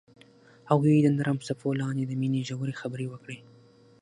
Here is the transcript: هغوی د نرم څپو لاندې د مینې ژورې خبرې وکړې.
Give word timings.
هغوی 0.69 0.95
د 1.03 1.07
نرم 1.17 1.37
څپو 1.47 1.69
لاندې 1.81 2.03
د 2.07 2.11
مینې 2.21 2.41
ژورې 2.49 2.79
خبرې 2.81 3.05
وکړې. 3.09 3.37